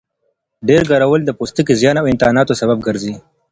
[0.67, 3.15] ډېر ګرول د پوستکي زیان او انتاناتو سبب ګرځي.